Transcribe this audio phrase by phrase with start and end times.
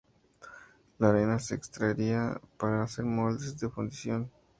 [0.97, 4.31] La arena se extraía para hacer moldes de fundición.